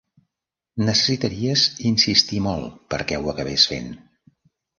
Necessitaries 0.87 1.65
insistir 1.89 2.41
molt 2.47 2.81
perquè 2.95 3.21
ho 3.21 3.31
acabés 3.37 3.69
fent. 3.75 3.93